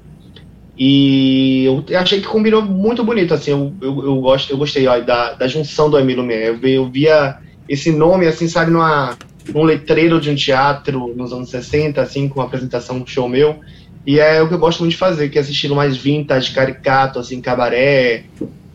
E 0.78 1.64
eu 1.64 1.84
achei 1.98 2.20
que 2.20 2.26
combinou 2.26 2.62
muito 2.62 3.02
bonito, 3.02 3.34
assim, 3.34 3.50
eu, 3.50 3.74
eu, 3.80 4.04
eu 4.04 4.20
gosto, 4.20 4.50
eu 4.50 4.56
gostei 4.56 4.86
ó, 4.86 5.00
da, 5.00 5.32
da 5.32 5.48
junção 5.48 5.90
do 5.90 5.98
Emílio 5.98 6.22
Lumière. 6.22 6.58
Eu, 6.62 6.68
eu 6.68 6.90
via 6.90 7.38
esse 7.68 7.90
nome, 7.90 8.26
assim, 8.26 8.46
sabe, 8.46 8.70
numa, 8.70 9.16
num 9.52 9.62
letreiro 9.62 10.20
de 10.20 10.30
um 10.30 10.34
teatro 10.34 11.12
nos 11.16 11.32
anos 11.32 11.50
60, 11.50 12.00
assim, 12.00 12.28
com 12.28 12.40
uma 12.40 12.46
apresentação, 12.46 13.04
show 13.06 13.28
meu. 13.28 13.60
E 14.08 14.18
é 14.18 14.40
o 14.40 14.48
que 14.48 14.54
eu 14.54 14.58
gosto 14.58 14.78
muito 14.78 14.92
de 14.92 14.96
fazer, 14.96 15.28
que 15.28 15.36
é 15.36 15.42
esse 15.42 15.52
estilo 15.52 15.76
mais 15.76 15.94
vintage, 15.94 16.52
caricato, 16.52 17.18
assim, 17.18 17.42
cabaré, 17.42 18.24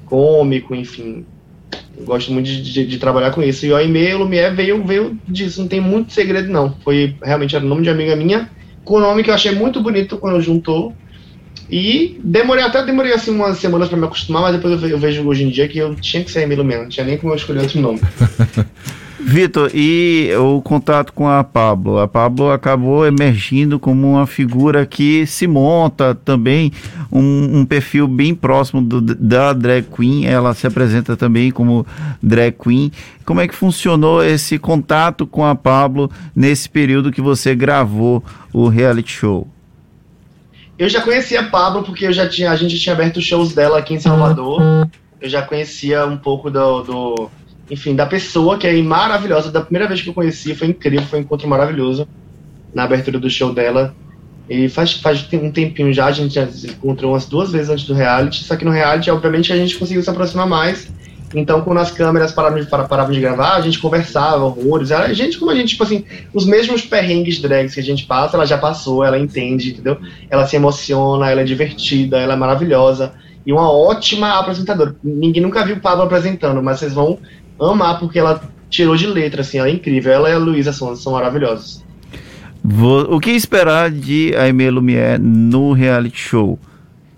cômico, 0.06 0.76
enfim. 0.76 1.26
Eu 1.98 2.06
gosto 2.06 2.32
muito 2.32 2.46
de, 2.46 2.62
de, 2.62 2.86
de 2.86 2.98
trabalhar 3.00 3.32
com 3.32 3.42
isso. 3.42 3.66
E 3.66 3.74
o 3.74 3.80
e-mail 3.82 4.20
Lumière 4.20 4.54
veio, 4.54 4.86
veio 4.86 5.18
disso, 5.28 5.60
não 5.62 5.68
tem 5.68 5.82
muito 5.82 6.14
segredo, 6.14 6.52
não. 6.52 6.76
Foi 6.84 7.16
realmente 7.24 7.56
era 7.56 7.66
o 7.66 7.68
nome 7.68 7.82
de 7.82 7.90
amiga 7.90 8.16
minha, 8.16 8.48
com 8.86 8.98
o 8.98 9.00
nome 9.00 9.24
que 9.24 9.32
eu 9.32 9.34
achei 9.34 9.52
muito 9.56 9.82
bonito 9.82 10.20
quando 10.20 10.40
juntou. 10.40 10.94
E 11.68 12.20
demorei, 12.24 12.64
até 12.64 12.86
demorei 12.86 13.14
assim 13.14 13.32
umas 13.32 13.58
semanas 13.58 13.90
para 13.90 13.98
me 13.98 14.06
acostumar, 14.06 14.44
mas 14.44 14.56
depois 14.56 14.84
eu 14.84 15.00
vejo 15.00 15.28
hoje 15.28 15.46
em 15.46 15.50
dia 15.50 15.68
que 15.68 15.80
eu 15.80 15.96
tinha 15.96 16.24
que 16.24 16.30
ser 16.30 16.44
Emílio 16.44 16.64
mesmo, 16.64 16.84
não 16.84 16.90
tinha 16.90 17.08
nem 17.08 17.18
como 17.18 17.34
eu 17.34 17.38
escolher 17.38 17.62
outro 17.62 17.82
nome. 17.82 18.00
Vitor, 19.26 19.72
e 19.74 20.30
o 20.36 20.62
contato 20.62 21.14
com 21.14 21.30
a 21.30 21.44
Pablo? 21.46 21.98
A 21.98 22.08
Pablo 22.08 22.52
acabou 22.52 23.06
emergindo 23.06 23.80
como 23.80 24.12
uma 24.12 24.28
figura 24.28 24.86
que 24.86 25.26
se 25.26 25.48
monta 25.48 26.14
também 26.14 26.74
um, 27.10 27.60
um 27.60 27.66
perfil 27.66 28.06
bem 28.06 28.36
próximo 28.36 28.82
do, 28.82 29.00
da 29.02 29.54
drag 29.54 29.88
queen. 29.96 30.26
Ela 30.26 30.54
se 30.54 30.68
apresenta 30.68 31.16
também 31.16 31.52
como 31.52 31.88
drag 32.22 32.52
queen. 32.52 32.92
Como 33.26 33.40
é 33.40 33.48
que 33.48 33.56
funcionou 33.56 34.22
esse 34.22 34.60
contato 34.60 35.26
com 35.26 35.46
a 35.46 35.56
Pablo 35.56 36.12
nesse 36.36 36.68
período 36.68 37.12
que 37.12 37.22
você 37.22 37.56
gravou 37.56 38.22
o 38.52 38.68
reality 38.68 39.14
show? 39.14 39.48
Eu 40.78 40.90
já 40.90 41.02
conhecia 41.02 41.40
a 41.40 41.44
Pablo 41.46 41.84
porque 41.84 42.06
eu 42.06 42.14
já 42.14 42.28
tinha, 42.28 42.52
a 42.52 42.56
gente 42.58 42.78
tinha 42.78 42.94
aberto 42.94 43.22
shows 43.22 43.56
dela 43.56 43.80
aqui 43.80 43.94
em 43.94 44.00
Salvador. 44.00 44.62
Eu 45.22 45.30
já 45.30 45.42
conhecia 45.42 46.06
um 46.06 46.18
pouco 46.18 46.52
do, 46.52 46.82
do 46.82 47.32
enfim, 47.70 47.96
da 47.96 48.06
pessoa 48.06 48.58
que 48.58 48.68
é 48.68 48.82
maravilhosa. 48.82 49.52
Da 49.52 49.62
primeira 49.62 49.88
vez 49.88 50.02
que 50.02 50.10
eu 50.10 50.14
conheci, 50.14 50.54
foi 50.56 50.68
incrível, 50.68 51.08
foi 51.08 51.20
um 51.20 51.22
encontro 51.22 51.48
maravilhoso 51.48 52.08
na 52.74 52.84
abertura 52.84 53.20
do 53.20 53.30
show 53.30 53.54
dela. 53.54 53.96
E 54.50 54.68
faz, 54.68 54.94
faz 54.94 55.26
um 55.34 55.52
tempinho 55.52 55.94
já, 55.94 56.08
a 56.08 56.12
gente 56.12 56.36
já 56.36 56.46
se 56.48 56.68
encontrou 56.68 57.14
umas 57.14 57.26
duas 57.26 57.52
vezes 57.52 57.70
antes 57.70 57.86
do 57.86 57.94
reality, 57.94 58.44
só 58.44 58.58
que 58.58 58.66
no 58.66 58.72
reality, 58.72 59.10
obviamente, 59.10 59.54
a 59.54 59.56
gente 59.56 59.78
conseguiu 59.78 60.04
se 60.04 60.10
aproximar 60.10 60.46
mais. 60.46 60.92
Então, 61.34 61.62
quando 61.62 61.80
as 61.80 61.90
câmeras 61.90 62.32
paravam 62.32 62.60
de, 62.60 62.68
paravam 62.68 63.12
de 63.12 63.20
gravar, 63.20 63.56
a 63.56 63.62
gente 63.62 63.80
conversava 63.80 64.44
horrores. 64.44 64.92
A 64.92 65.12
gente, 65.14 65.40
como 65.40 65.50
a 65.50 65.56
gente, 65.56 65.70
tipo 65.70 65.84
assim, 65.84 66.06
os 66.34 66.46
mesmos 66.46 66.84
perrengues 66.84 67.40
drags 67.40 67.74
que 67.74 67.80
a 67.80 67.84
gente 67.84 68.06
passa, 68.06 68.38
ela 68.38 68.46
já 68.46 68.58
passou, 68.58 69.04
ela 69.04 69.18
entende, 69.18 69.72
entendeu? 69.72 69.98
Ela 70.30 70.46
se 70.46 70.56
emociona, 70.56 71.32
ela 71.32 71.42
é 71.42 71.44
divertida, 71.44 72.20
ela 72.20 72.34
é 72.34 72.38
maravilhosa. 72.38 73.14
E 73.46 73.52
uma 73.52 73.72
ótima 73.72 74.40
apresentadora. 74.40 74.96
Ninguém 75.04 75.42
nunca 75.42 75.66
viu 75.66 75.78
o 75.78 75.80
Pablo 75.80 76.04
apresentando, 76.04 76.62
mas 76.62 76.80
vocês 76.80 76.94
vão 76.94 77.18
amar 77.60 78.00
porque 78.00 78.20
ela 78.20 78.42
tirou 78.70 78.96
de 78.96 79.08
letra, 79.08 79.42
assim, 79.42 79.60
ela 79.60 79.68
é 79.68 79.72
incrível. 79.72 80.12
Ela 80.12 80.30
e 80.30 80.34
a 80.34 80.38
Luísa 80.38 80.74
são, 80.74 80.96
são 80.96 81.14
maravilhosos. 81.14 81.84
O 83.10 83.20
que 83.20 83.32
esperar 83.32 83.92
de 83.92 84.34
Aimee 84.38 84.70
Lumière 84.70 85.20
no 85.20 85.74
reality 85.74 86.18
show? 86.18 86.58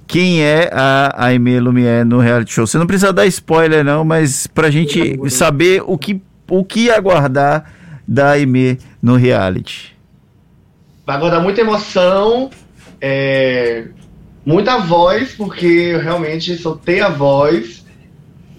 Quem 0.08 0.42
é 0.42 0.70
a 0.74 1.26
Aimee 1.28 1.60
Lumière 1.60 2.04
no 2.04 2.20
reality 2.20 2.52
show? 2.52 2.66
Você 2.66 2.78
não 2.78 2.88
precisa 2.88 3.14
dar 3.14 3.26
spoiler 3.28 3.84
não, 3.84 4.04
mas 4.04 4.48
pra 4.48 4.72
gente 4.72 5.18
saber 5.30 5.84
o 5.86 5.98
que, 5.98 6.20
o 6.50 6.64
que 6.64 6.90
aguardar 6.90 7.72
da 8.08 8.32
Aimee 8.32 8.80
no 9.02 9.16
reality. 9.16 9.96
Vai 11.06 11.16
aguardar 11.16 11.42
muita 11.42 11.62
emoção, 11.62 12.50
é, 13.00 13.86
muita 14.44 14.80
voz, 14.80 15.36
porque 15.36 15.66
eu 15.66 16.00
realmente 16.00 16.56
soltei 16.58 17.02
a 17.02 17.10
voz 17.10 17.85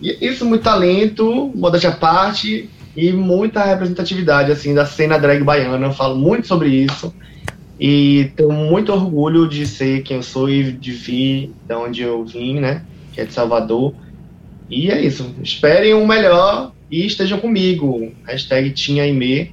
isso, 0.00 0.44
muito 0.44 0.62
talento, 0.62 1.50
modéstia 1.54 1.90
à 1.90 1.92
parte, 1.92 2.68
e 2.96 3.12
muita 3.12 3.62
representatividade, 3.62 4.50
assim, 4.50 4.74
da 4.74 4.86
cena 4.86 5.18
drag 5.18 5.44
baiana. 5.44 5.86
Eu 5.86 5.92
falo 5.92 6.16
muito 6.16 6.46
sobre 6.46 6.70
isso. 6.70 7.14
E 7.78 8.30
tenho 8.34 8.52
muito 8.52 8.90
orgulho 8.90 9.46
de 9.46 9.66
ser 9.66 10.02
quem 10.02 10.16
eu 10.16 10.22
sou 10.22 10.48
e 10.48 10.72
de 10.72 10.92
vir 10.92 11.52
de 11.68 11.74
onde 11.74 12.02
eu 12.02 12.24
vim, 12.24 12.58
né? 12.58 12.82
Que 13.12 13.20
é 13.20 13.24
de 13.26 13.34
Salvador. 13.34 13.94
E 14.70 14.90
é 14.90 15.00
isso. 15.00 15.34
Esperem 15.42 15.92
o 15.92 16.06
melhor 16.06 16.72
e 16.90 17.04
estejam 17.04 17.38
comigo. 17.38 18.12
Hashtag 18.26 18.70
tinha 18.70 19.06
e 19.06 19.52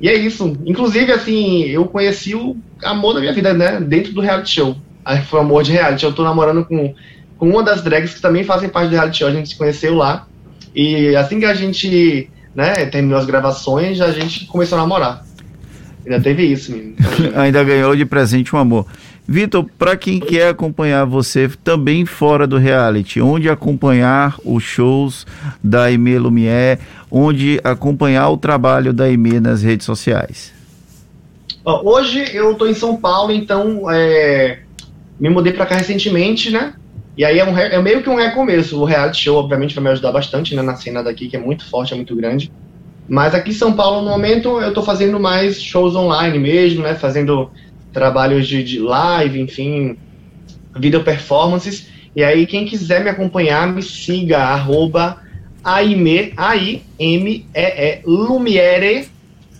E 0.00 0.08
é 0.08 0.14
isso. 0.14 0.56
Inclusive, 0.64 1.10
assim, 1.10 1.64
eu 1.64 1.84
conheci 1.86 2.36
o 2.36 2.56
amor 2.84 3.14
da 3.14 3.20
minha 3.20 3.32
vida, 3.32 3.52
né? 3.52 3.80
Dentro 3.80 4.12
do 4.12 4.20
reality 4.20 4.50
show. 4.50 4.76
Aí 5.04 5.20
foi 5.22 5.40
o 5.40 5.42
amor 5.42 5.64
de 5.64 5.72
reality. 5.72 6.04
Eu 6.04 6.12
tô 6.12 6.22
namorando 6.22 6.64
com 6.64 6.94
com 7.38 7.48
uma 7.48 7.62
das 7.62 7.82
drags 7.82 8.14
que 8.14 8.20
também 8.20 8.44
fazem 8.44 8.68
parte 8.68 8.88
do 8.88 8.96
reality 8.96 9.18
show, 9.18 9.28
a 9.28 9.32
gente 9.32 9.50
se 9.50 9.56
conheceu 9.56 9.94
lá. 9.94 10.26
E 10.74 11.14
assim 11.16 11.38
que 11.38 11.46
a 11.46 11.54
gente 11.54 12.28
né, 12.54 12.86
terminou 12.86 13.18
as 13.18 13.24
gravações, 13.24 14.00
a 14.00 14.10
gente 14.10 14.46
começou 14.46 14.76
a 14.76 14.82
namorar. 14.82 15.24
Ainda 16.04 16.20
teve 16.20 16.44
isso, 16.44 16.72
menino. 16.72 16.96
Ainda 17.36 17.62
ganhou 17.62 17.94
de 17.94 18.04
presente 18.04 18.54
um 18.54 18.58
amor. 18.58 18.86
Vitor, 19.26 19.66
para 19.78 19.94
quem 19.96 20.18
quer 20.18 20.48
acompanhar 20.48 21.04
você 21.04 21.50
também 21.62 22.06
fora 22.06 22.46
do 22.46 22.56
reality, 22.56 23.20
onde 23.20 23.48
acompanhar 23.50 24.36
os 24.42 24.62
shows 24.62 25.26
da 25.62 25.84
Aimee 25.84 26.18
Lumière, 26.18 26.80
onde 27.10 27.60
acompanhar 27.62 28.30
o 28.30 28.38
trabalho 28.38 28.92
da 28.92 29.04
Aimee 29.04 29.38
nas 29.38 29.62
redes 29.62 29.84
sociais? 29.84 30.52
Hoje 31.62 32.24
eu 32.32 32.52
estou 32.52 32.66
em 32.66 32.72
São 32.72 32.96
Paulo, 32.96 33.30
então 33.30 33.90
é, 33.90 34.60
me 35.20 35.28
mudei 35.28 35.52
para 35.52 35.66
cá 35.66 35.76
recentemente, 35.76 36.50
né? 36.50 36.72
E 37.18 37.24
aí 37.24 37.40
é, 37.40 37.44
um, 37.44 37.58
é 37.58 37.82
meio 37.82 38.00
que 38.00 38.08
um 38.08 38.14
recomeço. 38.14 38.80
O 38.80 38.84
reality 38.84 39.24
show, 39.24 39.38
obviamente, 39.38 39.74
vai 39.74 39.82
me 39.82 39.90
ajudar 39.90 40.12
bastante 40.12 40.54
né, 40.54 40.62
na 40.62 40.76
cena 40.76 41.02
daqui, 41.02 41.28
que 41.28 41.36
é 41.36 41.40
muito 41.40 41.68
forte, 41.68 41.92
é 41.92 41.96
muito 41.96 42.14
grande. 42.14 42.52
Mas 43.08 43.34
aqui 43.34 43.50
em 43.50 43.54
São 43.54 43.72
Paulo, 43.72 44.02
no 44.02 44.10
momento, 44.10 44.60
eu 44.60 44.68
estou 44.68 44.84
fazendo 44.84 45.18
mais 45.18 45.60
shows 45.60 45.96
online 45.96 46.38
mesmo, 46.38 46.84
né? 46.84 46.94
Fazendo 46.94 47.50
trabalhos 47.92 48.46
de, 48.46 48.62
de 48.62 48.78
live, 48.78 49.40
enfim, 49.40 49.96
video 50.76 51.02
performances. 51.02 51.88
E 52.14 52.22
aí, 52.22 52.46
quem 52.46 52.64
quiser 52.64 53.02
me 53.02 53.10
acompanhar, 53.10 53.66
me 53.66 53.82
siga, 53.82 54.38
arroba 54.38 55.20
Aime, 55.64 56.32
A-I-M-E-E, 56.36 58.00
Lumiere, 58.06 59.08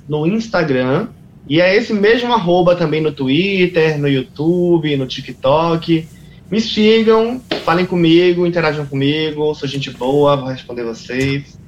no 0.09 0.29
Instagram. 0.29 1.09
E 1.49 1.61
é 1.61 1.75
esse 1.75 1.93
mesmo 1.93 2.33
arroba 2.33 2.77
também 2.77 3.01
no 3.01 3.11
Twitter, 3.11 3.99
no 3.99 4.07
YouTube, 4.07 4.97
no 4.97 5.09
TikTok 5.09 6.07
me 6.51 6.61
sigam, 6.61 7.41
falem 7.69 7.85
comigo, 7.85 8.47
interajam 8.47 8.87
comigo, 8.87 9.55
sou 9.55 9.69
gente 9.69 9.91
boa, 9.91 10.35
vou 10.35 10.49
responder 10.49 10.85
vocês. 10.85 11.59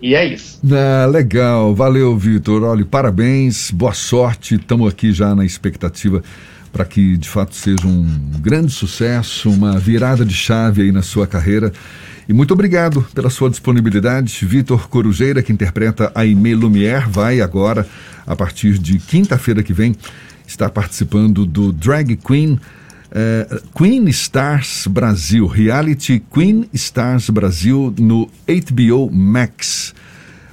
E 0.00 0.14
é 0.14 0.24
isso. 0.24 0.58
Ah, 0.72 1.04
legal, 1.04 1.74
valeu, 1.74 2.16
Vitor. 2.16 2.62
Olha, 2.62 2.86
parabéns, 2.86 3.70
boa 3.70 3.92
sorte. 3.92 4.54
Estamos 4.54 4.90
aqui 4.90 5.12
já 5.12 5.34
na 5.34 5.44
expectativa 5.44 6.22
para 6.72 6.86
que 6.86 7.18
de 7.18 7.28
fato 7.28 7.54
seja 7.54 7.86
um 7.86 8.06
grande 8.40 8.72
sucesso, 8.72 9.50
uma 9.50 9.78
virada 9.78 10.24
de 10.24 10.32
chave 10.32 10.80
aí 10.80 10.90
na 10.90 11.02
sua 11.02 11.26
carreira. 11.26 11.70
E 12.26 12.32
muito 12.32 12.54
obrigado 12.54 13.06
pela 13.14 13.28
sua 13.28 13.50
disponibilidade. 13.50 14.46
Vitor 14.46 14.88
Corujeira, 14.88 15.42
que 15.42 15.52
interpreta 15.52 16.10
a 16.14 16.22
Aimee 16.22 16.54
Lumière, 16.54 17.06
vai 17.10 17.42
agora, 17.42 17.86
a 18.26 18.34
partir 18.34 18.78
de 18.78 18.98
quinta-feira 18.98 19.62
que 19.62 19.74
vem, 19.74 19.94
estar 20.46 20.70
participando 20.70 21.44
do 21.44 21.70
Drag 21.72 22.16
Queen 22.16 22.58
é, 23.14 23.60
Queen 23.76 24.08
Stars 24.08 24.86
Brasil, 24.86 25.46
reality 25.46 26.22
Queen 26.32 26.68
Stars 26.72 27.28
Brasil 27.28 27.94
no 27.98 28.28
HBO 28.48 29.10
Max. 29.12 29.94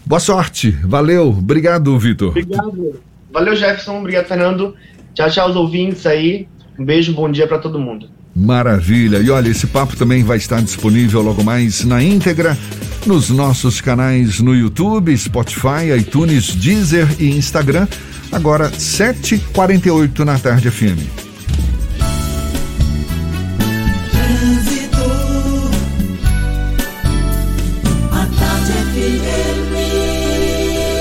Boa 0.05 0.19
sorte, 0.19 0.71
valeu, 0.83 1.29
obrigado, 1.29 1.97
Vitor. 1.97 2.29
Obrigado. 2.29 2.99
Valeu, 3.31 3.55
Jefferson, 3.55 3.99
obrigado, 3.99 4.25
Fernando. 4.25 4.75
Tchau, 5.13 5.29
tchau, 5.29 5.49
os 5.49 5.55
ouvintes 5.55 6.05
aí. 6.05 6.47
Um 6.77 6.83
beijo, 6.83 7.13
bom 7.13 7.31
dia 7.31 7.47
para 7.47 7.59
todo 7.59 7.79
mundo. 7.79 8.09
Maravilha. 8.35 9.17
E 9.17 9.29
olha, 9.29 9.49
esse 9.49 9.67
papo 9.67 9.95
também 9.95 10.23
vai 10.23 10.37
estar 10.37 10.61
disponível 10.61 11.21
logo 11.21 11.43
mais 11.43 11.83
na 11.83 12.01
íntegra 12.01 12.57
nos 13.05 13.29
nossos 13.29 13.81
canais 13.81 14.39
no 14.39 14.55
YouTube, 14.55 15.15
Spotify, 15.15 15.91
iTunes, 15.97 16.55
Deezer 16.55 17.07
e 17.19 17.29
Instagram. 17.29 17.87
Agora, 18.31 18.69
7h48 18.71 20.19
na 20.19 20.39
tarde 20.39 20.69
FM. 20.69 21.28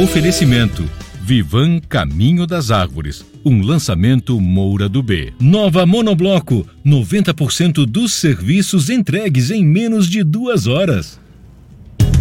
Oferecimento 0.01 0.89
Vivan 1.21 1.81
Caminho 1.81 2.47
das 2.47 2.71
Árvores, 2.71 3.27
um 3.45 3.61
lançamento 3.61 4.41
Moura 4.41 4.89
do 4.89 5.03
B. 5.03 5.33
Nova 5.41 5.85
Monobloco, 5.85 6.65
90% 6.87 7.85
dos 7.85 8.15
serviços 8.15 8.91
entregues 8.91 9.51
em 9.51 9.67
menos 9.67 10.09
de 10.09 10.23
duas 10.23 10.69
horas. 10.69 11.19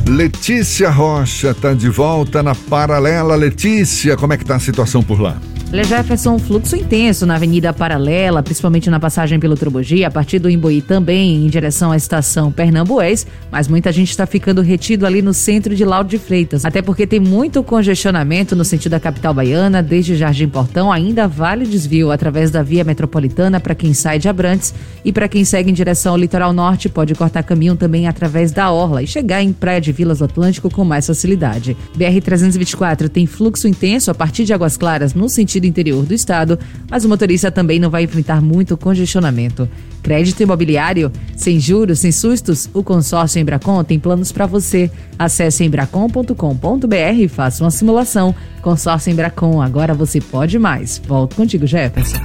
Letícia 0.08 0.90
Rocha 0.90 1.52
está 1.52 1.76
de 1.76 1.88
volta 1.88 2.42
na 2.42 2.56
paralela. 2.56 3.36
Letícia, 3.36 4.18
como 4.18 4.34
é 4.34 4.38
que 4.38 4.44
está 4.44 4.56
a 4.56 4.60
situação 4.60 5.04
por 5.04 5.22
lá? 5.22 5.40
Olha, 5.70 5.84
Jefferson, 5.84 6.36
um 6.36 6.40
fluxo 6.40 6.78
intenso 6.78 7.26
na 7.26 7.36
Avenida 7.36 7.74
Paralela, 7.74 8.42
principalmente 8.42 8.90
na 8.90 9.02
passagem 9.02 9.38
pelo 9.38 9.58
Trobogi, 9.58 10.06
a 10.06 10.10
partir 10.10 10.40
do 10.40 10.50
Imbuí 10.50 10.82
também 10.82 11.46
em 11.46 11.48
direção 11.48 11.92
à 11.92 11.98
estação 11.98 12.50
Pernambués, 12.50 13.28
mas 13.52 13.68
muita 13.68 13.92
gente 13.92 14.10
está 14.10 14.26
ficando 14.26 14.62
retido 14.62 15.06
ali 15.06 15.22
no 15.22 15.34
centro 15.34 15.76
de 15.76 15.84
Lauro 15.84 16.08
de 16.08 16.18
Freitas, 16.18 16.64
até 16.64 16.82
porque 16.82 17.06
tem 17.06 17.20
muito 17.20 17.62
congestionamento 17.62 18.56
no 18.56 18.64
sentido 18.64 18.92
da 18.92 19.00
capital 19.00 19.34
baiana, 19.34 19.84
desde 19.84 20.16
Jardim 20.16 20.48
Portão, 20.48 20.90
ainda 20.90 21.28
vale 21.28 21.66
desvio 21.66 22.12
através 22.12 22.50
da 22.50 22.64
via 22.64 22.86
metropolitana 22.86 23.60
para 23.60 23.76
quem 23.76 23.94
sai 23.94 24.20
de 24.20 24.30
Abrantes 24.30 24.74
e 25.04 25.12
para 25.12 25.28
quem 25.28 25.44
segue 25.44 25.70
em 25.70 25.74
direção 25.74 26.14
ao 26.14 26.18
litoral 26.18 26.54
norte 26.54 26.88
pode 26.88 27.14
cortar 27.14 27.44
caminho 27.44 27.76
também 27.76 28.08
através 28.08 28.54
da 28.54 28.72
Orla 28.72 29.04
e 29.04 29.08
chegar 29.08 29.44
em 29.44 29.52
Praia 29.52 29.82
de 29.82 29.92
Vilas 29.92 30.20
do 30.20 30.26
Atlântico 30.26 30.72
com 30.72 30.86
mais 30.86 31.06
facilidade. 31.06 31.76
BR-324 31.98 33.10
tem 33.10 33.28
fluxo 33.28 33.68
intenso 33.68 34.10
a 34.10 34.16
partir 34.16 34.46
de 34.46 34.54
Águas 34.54 34.78
Claras 34.78 35.14
no 35.14 35.28
sentido 35.58 35.66
interior 35.66 36.06
do 36.06 36.14
estado, 36.14 36.58
mas 36.90 37.04
o 37.04 37.10
motorista 37.10 37.52
também 37.52 37.80
não 37.80 37.90
vai 37.90 38.04
enfrentar 38.04 38.42
muito 38.42 38.78
congestionamento. 38.78 39.68
Crédito 40.02 40.42
imobiliário, 40.42 41.12
sem 41.36 41.60
juros, 41.60 42.00
sem 42.00 42.12
sustos, 42.12 42.70
o 42.74 42.84
consórcio 42.84 43.40
Embracon 43.40 43.84
tem 43.84 44.00
planos 44.00 44.32
para 44.32 44.46
você. 44.46 44.90
Acesse 45.18 45.64
embracon.com.br 45.64 46.96
e 47.20 47.28
faça 47.28 47.64
uma 47.64 47.72
simulação. 47.72 48.34
Consórcio 48.62 49.12
Embracon, 49.12 49.62
agora 49.62 49.94
você 49.94 50.22
pode 50.22 50.58
mais. 50.58 51.02
Volto 51.06 51.36
contigo, 51.36 51.66
Jefferson. 51.66 52.18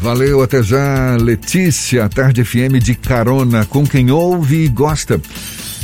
Valeu, 0.00 0.42
até 0.42 0.62
já, 0.62 1.16
Letícia, 1.16 2.08
Tarde 2.08 2.44
FM 2.44 2.78
de 2.80 2.94
carona 2.94 3.64
com 3.64 3.84
quem 3.84 4.10
ouve 4.10 4.64
e 4.64 4.68
gosta. 4.68 5.20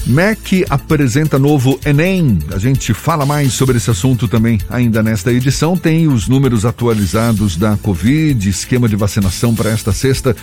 MEC 0.06 0.64
apresenta 0.68 1.38
novo 1.38 1.80
Enem. 1.84 2.38
A 2.52 2.58
gente 2.58 2.92
fala 2.92 3.24
mais 3.24 3.52
sobre 3.54 3.78
esse 3.78 3.90
assunto 3.90 4.28
também 4.28 4.60
ainda 4.68 5.02
nesta 5.02 5.32
edição. 5.32 5.76
Tem 5.76 6.06
os 6.06 6.28
números 6.28 6.64
atualizados 6.64 7.56
da 7.56 7.76
Covid, 7.76 8.48
esquema 8.48 8.88
de 8.88 8.96
vacinação 8.96 9.54
para 9.54 9.70
esta 9.70 9.92
sexta. 9.92 10.36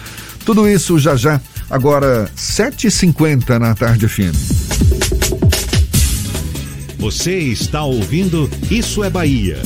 Tudo 0.46 0.68
isso 0.68 0.98
já 0.98 1.16
já. 1.16 1.40
Agora, 1.70 2.30
7h50 2.36 3.60
na 3.60 3.76
Tarde 3.76 4.08
FM. 4.08 4.36
Você 6.98 7.38
está 7.38 7.84
ouvindo 7.84 8.50
Isso 8.70 9.04
é 9.04 9.10
Bahia. 9.10 9.58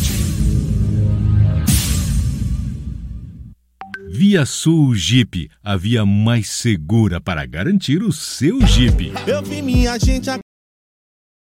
Via 4.18 4.46
Sul 4.46 4.96
Jeep, 4.96 5.52
a 5.62 5.76
via 5.76 6.06
mais 6.06 6.48
segura 6.48 7.20
para 7.20 7.46
garantir 7.46 8.02
o 8.02 8.14
seu 8.14 8.66
Jeep. 8.66 9.12
Eu 9.28 9.44
vi 9.44 9.62
minha 9.62 10.00
gente 10.00 10.30